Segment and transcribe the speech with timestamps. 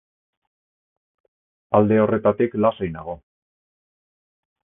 [1.79, 3.17] Alde horretatik lasai nago.